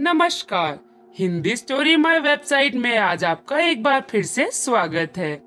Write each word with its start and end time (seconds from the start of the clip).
नमस्कार। 0.00 0.78
Hindi 1.18 1.56
story 1.56 1.96
my 1.96 2.18
website 2.18 2.74
में 2.74 2.98
आज 2.98 3.24
आपका 3.24 3.58
एक 3.58 3.82
बार 3.82 4.06
फिर 4.10 4.22
से 4.22 4.50
स्वागत 4.50 5.12
है। 5.16 5.42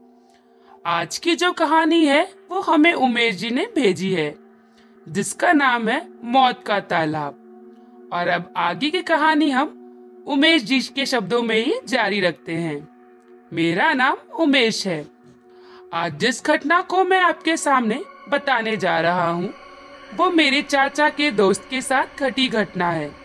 आज 0.85 1.17
की 1.17 1.35
जो 1.35 1.51
कहानी 1.51 2.05
है, 2.05 2.33
वो 2.51 2.59
हमें 2.59 2.93
उमेश 2.93 3.35
जी 3.35 3.49
ने 3.49 3.65
भेजी 3.75 4.13
है, 4.13 4.35
जिसका 5.09 5.53
नाम 5.53 5.89
है 5.89 6.07
मौत 6.23 6.63
का 6.67 6.79
तालाब। 6.79 8.09
और 8.13 8.27
अब 8.27 8.53
आगे 8.57 8.89
की 8.89 9.01
कहानी 9.01 9.49
हम 9.49 10.23
उमेश 10.27 10.63
जी 10.63 10.79
के 10.79 11.05
शब्दों 11.05 11.41
में 11.41 11.55
ही 11.55 11.73
जारी 11.85 12.21
रखते 12.21 12.53
हैं। 12.53 12.87
मेरा 13.53 13.93
नाम 13.93 14.17
उमेश 14.39 14.87
है। 14.87 15.05
आज 15.93 16.19
जिस 16.19 16.45
घटना 16.45 16.81
को 16.81 17.03
मैं 17.03 17.21
आपके 17.21 17.57
सामने 17.57 18.01
बताने 18.29 18.77
जा 18.77 18.99
रहा 18.99 19.29
हूँ, 19.29 19.53
वो 20.15 20.31
मेरे 20.31 20.61
चाचा 20.61 21.09
के 21.09 21.31
दोस्त 21.31 21.67
के 21.69 21.81
साथ 21.81 22.19
घटी 22.19 22.47
घटना 22.47 22.91
है। 22.91 23.22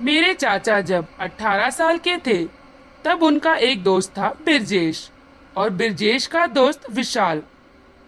मेरे 0.00 0.32
चाचा 0.34 0.80
जब 0.80 1.06
18 1.20 1.70
साल 1.70 1.98
के 1.98 2.16
थे, 2.16 2.44
तब 3.04 3.22
उनका 3.22 3.54
एक 3.56 3.82
दोस्त 3.82 4.10
था 4.10 4.28
बिरजेश, 4.44 5.10
और 5.56 5.70
बिरजेश 5.70 6.26
का 6.26 6.46
दोस्त 6.46 6.90
विशाल। 6.90 7.42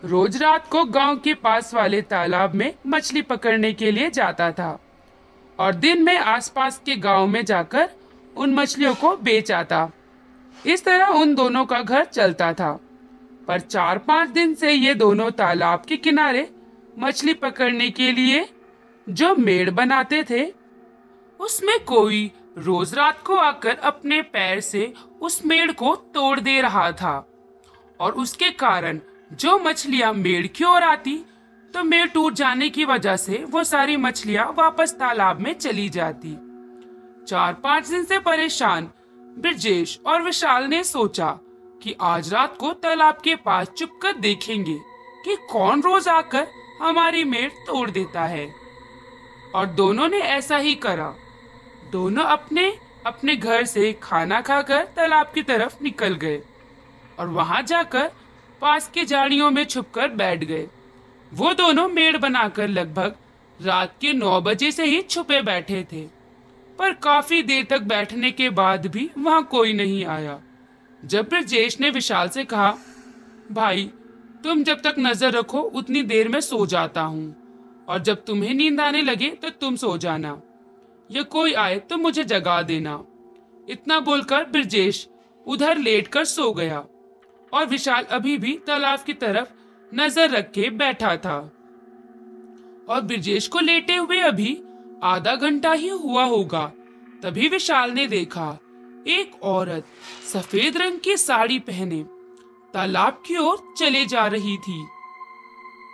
रोज 0.02 0.36
रात 0.36 0.68
को 0.68 0.84
गाँव 0.86 1.16
के 1.16 1.34
पास 1.34 1.72
वाले 1.74 2.02
तालाब 2.02 2.54
में 2.54 2.72
मछली 2.86 3.22
पकड़ने 3.22 3.72
के 3.72 3.90
लिए 3.90 4.10
जाता 4.10 4.50
था, 4.52 4.78
और 5.58 5.74
दिन 5.74 6.02
में 6.02 6.16
आसपास 6.16 6.80
के 6.86 6.96
गाँव 6.96 7.26
में 7.26 7.44
जाकर 7.44 7.88
उन 8.36 8.54
मछलियों 8.54 8.94
को 8.94 9.16
बेच 9.16 9.52
आता। 9.52 9.90
इस 10.66 10.84
तरह 10.84 11.06
उन 11.14 11.34
दोनों 11.34 11.64
का 11.64 11.80
घर 11.80 12.04
चलता 12.04 12.52
था, 12.52 12.72
पर 13.48 13.60
चार 13.60 13.98
पाँच 13.98 14.28
दिन 14.28 14.54
से 14.54 14.72
ये 14.72 14.94
दोनों 14.94 15.30
तालाब 15.32 15.82
के 15.88 15.96
किनारे 15.96 16.48
मछली 16.98 17.34
पकड़ने 17.34 17.90
के 17.90 18.10
लिए 18.12 18.48
जो 19.06 19.34
मेड़ 19.36 19.70
बनाते 19.70 20.24
थे 20.30 20.44
उसमें 21.40 21.84
कोई 21.84 22.30
रोज 22.58 22.94
रात 22.94 23.22
को 23.22 23.36
आकर 23.36 23.76
अपने 23.76 24.20
पैर 24.22 24.60
से 24.60 24.92
उस 25.20 25.44
मेड़ 25.46 25.72
को 25.72 25.94
तोड़ 26.14 26.40
दे 26.40 26.60
रहा 26.60 26.90
था। 26.92 27.26
और 28.00 28.12
उसके 28.12 28.50
कारण 28.50 29.00
जो 29.32 29.58
मछलियाँ 29.58 30.12
मेड़ 30.12 30.46
की 30.46 30.64
ओर 30.64 30.82
आती 30.82 31.16
तो 31.74 31.82
मेड़ 31.84 32.06
टूट 32.06 32.32
जाने 32.32 32.68
की 32.68 32.84
वजह 32.84 33.16
से 33.16 33.44
वो 33.50 33.64
सारी 33.64 33.96
मछलियाँ 33.96 34.46
वापस 34.58 34.94
तालाब 34.94 35.40
में 35.40 35.52
चली 35.52 35.88
जाती। 35.88 36.36
चार 37.26 37.52
पाँच 37.54 37.88
दिन 37.88 38.04
से 38.04 38.18
परेशान, 38.18 38.90
ब्रजेश 39.38 39.98
और 40.06 40.22
विशाल 40.22 40.64
ने 40.64 40.82
सोचा 40.84 41.30
कि 41.82 41.94
आज 42.00 42.32
रात 42.32 42.56
को 42.56 42.72
तालाब 42.72 43.20
के 43.24 43.34
पास 43.36 43.68
चुपकर 43.68 44.12
देखेंगे 44.12 44.78
कि 45.24 45.36
कौन 45.50 45.82
रोज 45.82 46.08
आकर 46.08 46.46
हमारी 46.82 47.24
मेड़ 47.24 47.50
तोड़ 47.66 47.90
देता 47.90 48.24
है। 48.24 48.46
और 49.54 49.66
दोनों 49.66 50.08
ने 50.08 50.18
ऐसा 50.18 50.56
ही 50.56 50.74
करा। 50.74 51.14
दोनों 51.92 52.24
अपने 52.26 52.66
अपने 53.06 53.34
घर 53.36 53.64
से 53.64 53.92
खाना 54.02 54.40
खाकर 54.40 54.84
तालाब 54.96 55.30
की 55.34 55.42
तरफ़ 55.42 55.82
निकल 55.82 56.14
गए 56.16 56.40
और 57.18 57.28
वहाँ 57.28 57.62
जाकर 57.62 58.10
पास 58.62 58.90
के 58.94 59.04
झाड़ियों 59.04 59.50
में 59.50 59.64
छुपकर 59.64 60.08
बैठ 60.14 60.44
गए। 60.44 60.66
वो 61.32 61.52
दोनों 61.54 61.88
मेड़ 61.88 62.16
बनाकर 62.16 62.68
लगभग 62.68 63.14
रात 63.58 63.94
के 64.00 64.12
नौ 64.12 64.40
बजे 64.40 64.70
से 64.72 64.84
ही 64.84 65.00
छुपे 65.02 65.40
बैठे 65.42 65.82
थे, 65.92 66.02
पर 66.78 66.92
काफ़ी 67.02 67.42
देर 67.42 67.66
तक 67.70 67.82
बैठने 67.84 68.30
के 68.32 68.48
बाद 68.50 68.86
भी 68.86 69.08
वहाँ 69.18 69.42
कोई 69.46 69.72
नहीं 69.72 70.04
आया। 70.06 70.38
जब 71.02 71.28
ब्रजेश 71.28 71.78
ने 71.80 71.90
विशाल 71.90 72.28
से 72.28 72.44
कहा, 72.44 72.70
भाई, 73.52 73.90
तुम 74.44 74.62
जब 74.64 74.80
तक 74.80 74.94
नज़र 74.98 75.32
रखो, 75.32 75.60
उतनी 75.60 76.02
देर 76.04 76.28
में 76.28 76.40
सो 76.42 76.64
जाता 76.66 77.02
हूँ, 77.02 77.34
और 77.88 77.98
जब 78.00 78.24
तुम्हें 78.24 78.54
नींद 78.54 78.80
आने 78.80 79.02
लगे 79.02 79.30
तो 79.32 79.50
तुम 79.50 79.76
सो 79.76 79.96
जाना। 79.98 80.40
या 81.10 81.22
कोई 81.22 81.52
आए 81.54 81.78
तो 81.80 81.96
मुझे 81.96 82.24
जगा 82.24 82.60
देना। 82.62 83.02
इतना 83.68 83.98
बोलकर 84.00 84.44
ब्रजेश 84.46 85.06
उधर 85.46 85.78
लेटकर 85.78 86.24
सो 86.24 86.52
गया 86.52 86.84
और 87.52 87.66
विशाल 87.66 88.04
अभी 88.10 88.36
भी 88.38 88.52
तालाब 88.66 89.02
की 89.02 89.12
तरफ़ 89.14 89.48
नज़र 89.92 90.30
रख 90.30 90.50
के 90.50 90.68
बैठा 90.72 91.16
था। 91.16 91.38
और 92.88 93.00
ब्रजेश 93.00 93.48
को 93.48 93.60
लेटे 93.60 93.96
हुए 93.96 94.18
अभी 94.20 94.58
आधा 95.04 95.34
घंटा 95.34 95.72
ही 95.72 95.88
हुआ 95.88 96.24
होगा, 96.24 96.66
तभी 97.22 97.48
विशाल 97.48 97.90
ने 97.90 98.06
देखा 98.06 98.46
एक 99.08 99.42
औरत 99.42 99.84
सफ़ेद 100.32 100.76
रंग 100.76 100.98
की 100.98 101.16
साड़ी 101.16 101.58
पहने 101.60 102.02
तालाब 102.74 103.22
की 103.26 103.36
ओर 103.36 103.74
चले 103.78 104.04
जा 104.06 104.26
रही 104.26 104.56
थी। 104.58 104.84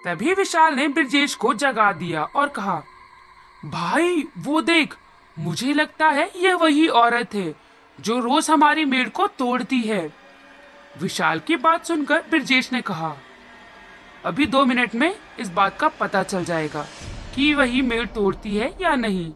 तभी 0.05 0.35
विशाल 0.35 0.75
ने 0.75 0.89
ब्रजेश 0.89 1.35
को 1.35 1.53
जगा 1.55 1.91
दिया 1.93 2.25
और 2.27 2.49
कहा, 2.49 2.83
भाई, 3.65 4.25
वो 4.39 4.61
देख 4.63 4.95
मुझे 5.37 5.73
लगता 5.73 6.09
है 6.09 6.31
यह 6.37 6.55
वही 6.57 6.87
औरत 6.89 7.35
है, 7.35 7.55
जो 7.99 8.19
रोज 8.21 8.51
हमारी 8.51 8.85
मेड़ 8.85 9.09
को 9.09 9.27
तोड़ती 9.29 9.81
है। 9.81 10.13
विशाल 11.01 11.41
की 11.41 11.57
बात 11.57 11.87
सुनकर 11.87 12.23
ब्रजेश 12.31 12.73
ने 12.73 12.81
कहा, 12.81 13.17
अभी 14.25 14.47
दो 14.47 14.65
मिनट 14.65 14.95
में 14.95 15.15
इस 15.41 15.49
बात 15.49 15.79
का 15.79 15.89
पता 15.89 16.23
चल 16.23 16.45
जाएगा 16.45 16.87
कि 17.35 17.53
वही 17.55 17.83
मेड़ 17.83 18.07
तोड़ती 18.07 18.57
है 18.57 18.73
या 18.81 18.95
नहीं। 18.95 19.33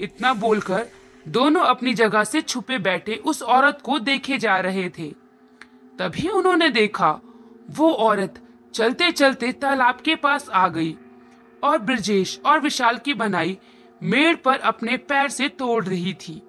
इतना 0.00 0.32
बोलकर 0.34 0.86
दोनों 1.26 1.62
अपनी 1.62 1.94
जगह 1.94 2.24
से 2.24 2.40
छुपे 2.40 2.78
बैठे 2.78 3.14
उस 3.14 3.42
औरत 3.42 3.80
को 3.84 3.98
देखे 3.98 4.38
जा 4.38 4.56
रहे 4.58 4.88
थे। 4.88 5.10
तभी 5.98 6.28
उन्होंने 6.28 6.68
देखा, 6.68 7.10
वो 7.70 7.92
औरत 7.92 8.40
चलते 8.74 9.10
चलते 9.10 9.52
तालाब 9.52 10.00
के 10.00 10.14
पास 10.14 10.48
आ 10.48 10.66
गई 10.68 10.96
और 11.62 11.78
ब्रजेश 11.78 12.40
और 12.46 12.60
विशाल 12.60 12.98
की 12.98 13.14
बनाई 13.14 13.58
मेड़ 14.02 14.36
पर 14.36 14.58
अपने 14.58 14.96
पैर 14.96 15.28
से 15.28 15.48
तोड़ 15.48 15.84
रही 15.84 16.12
थी। 16.20 16.40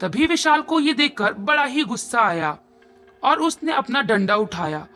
तभी 0.00 0.26
विशाल 0.26 0.62
को 0.62 0.80
ये 0.80 0.92
देखकर 0.92 1.32
बड़ा 1.32 1.64
ही 1.64 1.84
गुस्सा 1.84 2.20
आया 2.20 2.56
और 3.22 3.40
उसने 3.40 3.72
अपना 3.72 4.02
डंडा 4.02 4.36
उठाया 4.36 4.86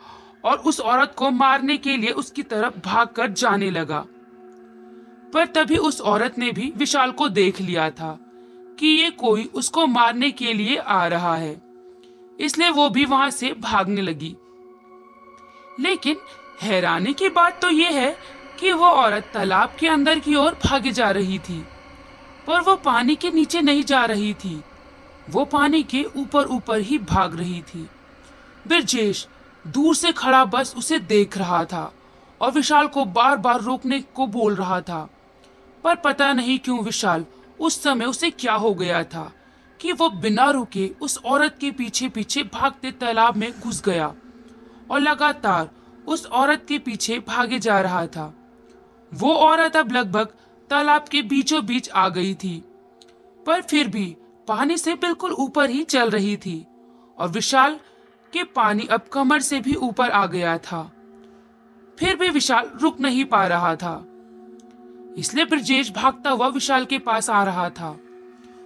और 0.45 0.57
उस 0.59 0.79
औरत 0.79 1.13
को 1.17 1.29
मारने 1.31 1.77
के 1.77 1.95
लिए 1.97 2.11
उसकी 2.11 2.43
तरफ़ 2.43 2.79
भागकर 2.85 3.31
जाने 3.31 3.69
लगा। 3.71 4.05
पर 5.33 5.45
तभी 5.45 5.77
उस 5.77 6.01
औरत 6.01 6.37
ने 6.37 6.51
भी 6.51 6.71
विशाल 6.77 7.11
को 7.11 7.29
देख 7.29 7.61
लिया 7.61 7.89
था 7.89 8.17
कि 8.79 8.87
ये 8.87 9.09
कोई 9.11 9.43
उसको 9.53 9.85
मारने 9.87 10.31
के 10.31 10.53
लिए 10.53 10.77
आ 10.77 11.05
रहा 11.07 11.35
है, 11.35 11.55
इसलिए 12.39 12.69
वो 12.69 12.89
भी 12.89 13.05
वहाँ 13.05 13.29
से 13.29 13.53
भागने 13.53 14.01
लगी। 14.01 14.35
लेकिन 15.79 16.17
हैरानी 16.61 17.13
की 17.13 17.29
बात 17.29 17.61
तो 17.61 17.69
ये 17.69 17.91
है 17.91 18.15
कि 18.59 18.71
वो 18.71 18.85
औरत 18.85 19.29
तालाब 19.33 19.75
के 19.79 19.87
अंदर 19.87 20.19
की 20.19 20.35
ओर 20.35 20.57
भागे 20.65 20.91
जा 20.91 21.09
रही 21.11 21.39
थी, 21.39 21.63
पर 22.47 22.61
वो 22.61 22.75
पानी 22.75 23.15
के 23.15 23.31
नीचे 23.31 23.61
नहीं 23.61 23.83
जा 23.83 24.03
रही 24.05 24.33
थी। 24.33 24.61
वो 25.29 25.45
पानी 25.45 25.83
के 25.83 26.03
ऊपर 26.15 26.47
ऊपर 26.47 26.79
ही 26.79 26.97
भाग 26.97 27.35
रही 27.35 27.61
थी। 27.63 27.87
ब्रजेश 28.67 29.27
दूर 29.65 29.95
से 29.95 30.11
खड़ा 30.11 30.43
बस 30.45 30.73
उसे 30.77 30.99
देख 30.99 31.37
रहा 31.37 31.63
था 31.65 31.91
और 32.41 32.51
विशाल 32.51 32.87
को 32.87 33.05
बार 33.05 33.37
बार 33.37 33.61
रोकने 33.61 33.99
को 34.15 34.27
बोल 34.27 34.55
रहा 34.55 34.79
था। 34.81 35.07
पर 35.83 35.95
पता 35.95 36.31
नहीं 36.33 36.59
क्यों 36.59 36.83
विशाल, 36.83 37.25
उस 37.59 37.81
समय 37.83 38.05
उसे 38.05 38.29
क्या 38.31 38.53
हो 38.53 38.73
गया 38.73 39.03
था 39.03 39.31
कि 39.79 39.91
वो 39.91 40.09
बिना 40.09 40.49
रुके 40.49 40.89
उस 41.01 41.17
औरत 41.25 41.57
के 41.61 41.71
पीछे 41.71 42.09
पीछे 42.09 42.43
भागते 42.43 42.91
तालाब 42.91 43.37
में 43.37 43.51
घुस 43.59 43.81
गया 43.85 44.13
और 44.91 44.99
लगातार 44.99 45.69
उस 46.07 46.25
औरत 46.25 46.65
के 46.67 46.77
पीछे 46.79 47.19
भागे 47.19 47.59
जा 47.59 47.79
रहा 47.81 48.05
था। 48.07 48.33
वो 49.15 49.33
औरत 49.33 49.75
अब 49.75 49.91
लगभग 49.91 50.33
तालाब 50.69 51.05
के 51.07 51.21
बीचों 51.23 51.65
बीच 51.65 51.89
आ 51.89 52.07
गई 52.09 52.33
थी, 52.33 52.63
पर 53.45 53.61
फिर 53.61 53.87
भी 53.87 54.05
पानी 54.47 54.77
से 54.77 54.93
बिल्कुल 54.95 55.31
ऊपर 55.33 55.69
ही 55.69 55.83
चल 55.83 56.09
रही 56.09 56.35
थी 56.37 56.65
और 57.17 57.29
विशाल 57.29 57.79
के 58.33 58.43
पानी 58.45 58.87
अब 58.87 59.07
कमर 59.13 59.41
से 59.41 59.59
भी 59.59 59.73
ऊपर 59.75 60.09
आ 60.09 60.25
गया 60.25 60.57
था। 60.57 60.81
फिर 61.97 62.15
भी 62.15 62.29
विशाल 62.29 62.71
रुक 62.81 62.99
नहीं 62.99 63.25
पा 63.25 63.45
रहा 63.47 63.75
था, 63.75 63.95
इसलिए 65.17 65.45
ब्रजेश 65.45 65.91
भागता 65.91 66.29
हुआ 66.29 66.47
विशाल 66.47 66.85
के 66.85 66.99
पास 66.99 67.29
आ 67.29 67.43
रहा 67.43 67.69
था। 67.69 67.95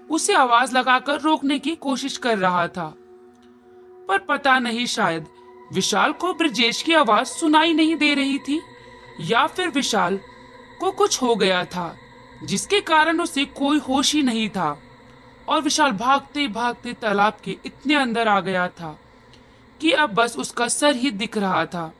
उसे 0.09 0.33
आवाज़ 0.33 0.75
लगाकर 0.77 1.19
रोकने 1.21 1.59
की 1.59 1.75
कोशिश 1.77 2.17
कर 2.17 2.37
रहा 2.37 2.67
था, 2.67 2.93
पर 4.07 4.17
पता 4.19 4.57
नहीं 4.59 4.85
शायद 4.87 5.25
विशाल 5.73 6.13
को 6.13 6.33
ब्रजेश 6.33 6.81
की 6.81 6.93
आवाज़ 6.93 7.27
सुनाई 7.29 7.73
नहीं 7.73 7.95
दे 7.95 8.13
रही 8.13 8.37
थी 8.39 8.59
या 9.21 9.45
फिर 9.47 9.69
विशाल 9.69 10.19
को 10.79 10.91
कुछ 10.91 11.21
हो 11.21 11.35
गया 11.35 11.65
था, 11.65 11.95
जिसके 12.43 12.81
कारण 12.81 13.21
उसे 13.21 13.45
कोई 13.45 13.79
होश 13.79 14.13
ही 14.13 14.23
नहीं 14.23 14.49
था। 14.49 14.79
और 15.49 15.61
विशाल 15.61 15.91
भागते 15.91 16.47
भागते 16.47 16.93
तालाब 16.93 17.37
के 17.43 17.57
इतने 17.65 17.95
अंदर 17.95 18.27
आ 18.27 18.39
गया 18.39 18.67
था 18.67 18.99
कि 19.81 19.91
अब 19.91 20.13
बस 20.13 20.37
उसका 20.37 20.67
सर 20.67 20.95
ही 20.95 21.11
दिख 21.11 21.37
रहा 21.37 21.65
था। 21.65 21.93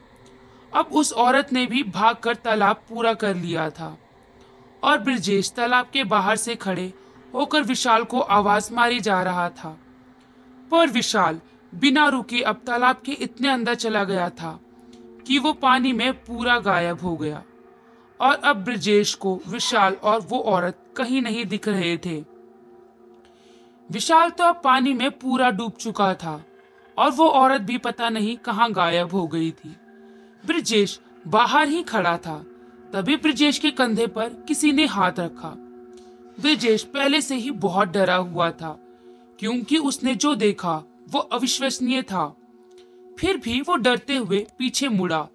अब 0.74 0.86
उस 0.86 1.14
औरत 1.14 1.54
ने 1.54 1.66
भी 1.66 1.84
भागकर 1.84 2.36
तालाब 2.36 2.76
पूरा 2.76 3.14
कर 3.14 3.36
लिया 3.36 3.70
था। 3.70 3.98
और 4.84 4.98
ब्रजेश 4.98 5.52
तालाब 5.52 5.86
के 5.94 6.04
बाहर 6.04 6.36
से 6.36 6.56
खड़े 6.56 6.94
होकर 7.34 7.64
विशाल 7.64 8.04
को 8.04 8.20
आवाज़ 8.20 8.74
मारी 8.74 9.00
जा 9.00 9.22
रहा 9.22 9.50
था। 9.50 9.80
पर 10.72 10.88
विशाल 10.88 11.42
बिना 11.76 12.08
रुके 12.08 12.42
अब 12.42 12.62
तालाब 12.68 13.02
के 13.06 13.12
इतने 13.12 13.50
अंदर 13.50 13.76
चला 13.76 14.04
गया 14.04 14.30
था 14.30 14.60
कि 15.28 15.40
वो 15.40 15.54
पानी 15.54 15.94
में 15.94 16.14
पूरा 16.14 16.60
गायब 16.60 17.02
हो 17.02 17.16
गया। 17.18 17.44
और 18.19 18.36
अब 18.36 18.63
ब्रजेश 18.63 19.13
को 19.16 19.39
विशाल 19.48 19.94
और 19.94 20.19
वो 20.21 20.39
औरत 20.39 20.77
कहीं 20.98 21.21
नहीं 21.21 21.45
दिख 21.45 21.68
रहे 21.68 21.98
थे। 21.98 22.19
विशाल 23.89 24.30
तो 24.30 24.44
अब 24.44 24.62
पानी 24.63 24.94
में 24.94 25.10
पूरा 25.12 25.50
डूब 25.50 25.71
चुका 25.71 26.13
था 26.13 26.42
और 26.98 27.12
वो 27.12 27.27
औरत 27.27 27.62
भी 27.62 27.77
पता 27.77 28.10
नहीं 28.10 28.36
कहाँ 28.38 28.71
गायब 28.71 29.12
हो 29.12 29.25
गई 29.27 29.51
थी। 29.51 29.75
ब्रजेश 30.44 31.00
बाहर 31.27 31.68
ही 31.68 31.81
खड़ा 31.83 32.18
था, 32.18 32.38
तभी 32.94 33.16
ब्रजेश 33.16 33.57
के 33.60 33.71
कंधे 33.71 34.07
पर 34.07 34.30
किसी 34.48 34.71
ने 34.71 34.86
हाथ 34.86 35.19
रखा। 35.19 35.54
ब्रजेश 36.39 36.83
पहले 36.83 37.21
से 37.21 37.36
ही 37.36 37.51
बहुत 37.51 37.88
डरा 37.88 38.16
हुआ 38.16 38.50
था, 38.51 38.77
क्योंकि 39.39 39.77
उसने 39.77 40.16
जो 40.16 40.33
देखा 40.36 40.75
वो 41.10 41.19
अविश्वसनीय 41.19 42.01
था। 42.01 42.27
फिर 43.19 43.38
भी 43.38 43.60
वो 43.62 43.75
डरते 43.75 44.16
हुए 44.16 44.45
पीछे 44.57 44.88
मुड़ा 44.89 45.27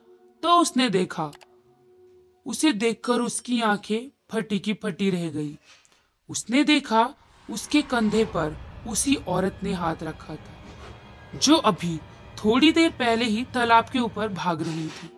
तो 0.43 0.57
उसने 0.61 0.89
देखा 0.91 1.31
उसे 2.47 2.73
देखकर 2.73 3.21
उसकी 3.21 3.61
आँखें 3.61 4.11
फटी 4.31 4.59
की 4.59 4.73
फटी 4.75 5.11
रह 5.11 5.29
गई। 5.31 5.59
उसने 6.29 6.65
देखा, 6.65 7.15
उसके 7.49 7.83
कंधे 7.83 8.25
पर 8.25 8.57
उसी 8.89 9.15
औरत 9.15 9.61
ने 9.63 9.73
हाथ 9.73 10.03
रखा 10.03 10.35
था, 10.35 11.39
जो 11.39 11.57
अभी 11.57 11.97
थोड़ी 12.39 12.73
देर 12.73 12.91
पहले 12.91 13.25
ही 13.25 13.45
तालाब 13.45 13.89
के 13.89 13.99
ऊपर 13.99 14.29
भाग 14.29 14.63
रही 14.63 14.87
थी। 14.87 15.11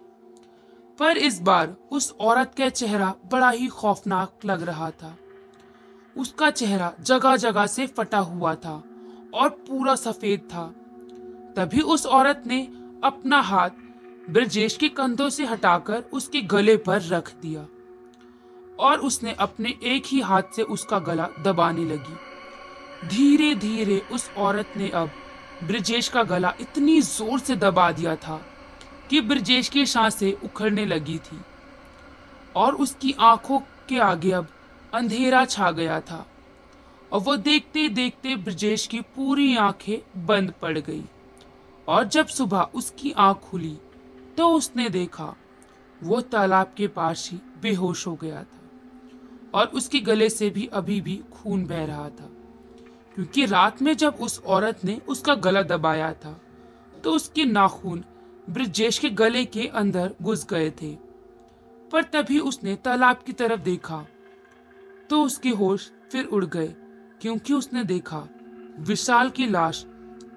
पर 0.98 1.18
इस 1.18 1.40
बार 1.40 1.76
उस 1.92 2.14
औरत 2.20 2.54
का 2.58 2.68
चेहरा 2.68 3.14
बड़ा 3.32 3.50
ही 3.50 3.66
खौफनाक 3.66 4.44
लग 4.44 4.62
रहा 4.62 4.90
था। 4.90 5.16
उसका 6.16 6.50
चेहरा 6.50 6.92
जगह 7.00 7.36
जगह 7.36 7.66
से 7.66 7.86
फटा 7.86 8.18
हुआ 8.18 8.54
था 8.54 8.82
और 9.34 9.48
पूरा 9.68 9.94
सफ़ेद 9.94 10.40
था। 10.40 10.66
तभी 11.56 11.80
उस 11.80 12.06
औरत 12.06 12.42
ने 12.46 12.62
अपना 13.04 13.40
हाथ 13.40 13.70
ब्रजेश 14.30 14.76
के 14.76 14.88
कंधों 14.88 15.30
से 15.30 15.44
हटाकर 15.44 16.02
उसके 16.12 16.40
गले 16.40 16.76
पर 16.76 17.02
रख 17.02 17.34
दिया 17.34 17.66
और 18.78 18.98
उसने 18.98 19.32
अपने 19.32 19.74
एक 19.82 20.02
ही 20.06 20.20
हाथ 20.20 20.42
से 20.56 20.62
उसका 20.62 20.98
गला 20.98 21.28
दबाने 21.44 21.84
लगी। 21.84 22.16
धीरे 23.08 23.54
धीरे 23.54 24.02
उस 24.12 24.30
औरत 24.36 24.72
ने 24.76 24.88
अब 24.88 25.10
ब्रजेश 25.64 26.08
का 26.08 26.22
गला 26.22 26.54
इतनी 26.60 27.00
ज़ोर 27.00 27.38
से 27.38 27.56
दबा 27.56 27.92
दिया 27.92 28.16
था 28.16 28.46
कि 29.10 29.20
ब्रजेश 29.20 29.68
की 29.68 29.86
साँसें 29.86 30.32
उखड़ने 30.32 30.86
लगी 30.86 31.18
थी 31.18 31.40
और 32.56 32.74
उसकी 32.74 33.14
आँखों 33.20 33.58
के 33.58 33.98
आगे 33.98 34.32
अब 34.32 34.46
अंधेरा 34.94 35.44
छा 35.44 35.70
गया 35.70 36.00
था 36.00 36.26
और 37.12 37.20
वो 37.20 37.36
देखते 37.36 37.88
देखते 37.88 38.36
ब्रजेश 38.36 38.86
की 38.86 39.00
पूरी 39.00 39.56
आँखें 39.56 40.26
बंद 40.26 40.52
पड़ 40.62 40.78
गई 40.78 41.04
और 41.88 42.04
जब 42.04 42.26
सुबह 42.26 42.60
उसकी 42.60 43.12
आँख 43.12 43.36
खुली 43.38 43.78
तो 44.36 44.48
उसने 44.48 44.88
देखा, 44.88 45.34
वो 46.00 46.20
तालाब 46.22 46.72
के 46.76 46.86
पास 46.88 47.28
ही 47.32 47.38
बेहोश 47.62 48.06
हो 48.06 48.14
गया 48.14 48.42
था 48.42 48.60
और 49.54 49.66
उसके 49.68 50.00
गले 50.00 50.28
से 50.30 50.50
भी 50.50 50.66
अभी 50.72 51.00
भी 51.00 51.16
खून 51.32 51.64
बह 51.64 51.84
रहा 51.84 52.08
था। 52.10 52.30
क्योंकि 53.14 53.44
रात 53.46 53.82
में 53.82 53.96
जब 53.96 54.16
उस 54.20 54.38
औरत 54.46 54.84
ने 54.84 55.00
उसका 55.08 55.34
गला 55.36 55.62
दबाया 55.62 56.12
था 56.14 56.40
तो 57.04 57.12
उसके 57.12 57.44
नाखून 57.44 58.04
ब्रजेश 58.50 58.98
के 58.98 59.10
गले 59.10 59.44
के 59.44 59.66
अंदर 59.74 60.14
घुस 60.22 60.46
गए 60.46 60.70
थे। 60.72 60.94
पर 61.92 62.02
तभी 62.04 62.38
उसने 62.40 62.74
तालाब 62.76 63.22
की 63.26 63.32
तरफ़ 63.32 63.60
देखा 63.60 64.04
तो 65.10 65.22
उसके 65.22 65.50
होश 65.50 65.90
फिर 66.12 66.24
उड़ 66.26 66.44
गए, 66.44 66.74
क्योंकि 67.20 67.52
उसने 67.52 67.84
देखा, 67.84 68.26
विशाल 68.78 69.30
की 69.30 69.46
लाश 69.46 69.84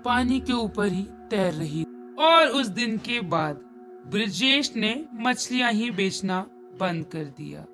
पानी 0.05 0.39
के 0.39 0.53
ऊपर 0.53 0.87
ही 0.87 1.01
तैर 1.29 1.53
रही 1.53 1.83
और 2.19 2.47
उस 2.49 2.67
दिन 2.69 2.97
के 2.97 3.19
बाद 3.21 3.59
ब्रजेश 4.09 4.75
ने 4.75 5.05
मछलियाँ 5.13 5.71
ही 5.71 5.91
बेचना 5.91 6.39
बंद 6.79 7.05
कर 7.05 7.23
दिया। 7.23 7.65